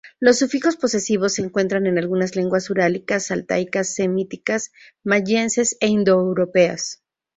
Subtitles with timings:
[0.19, 4.71] Los sufijos posesivos se encuentran en algunas lenguas urálicas, altaicas, semíticas,
[5.03, 7.03] mayenses e indoeuropeas.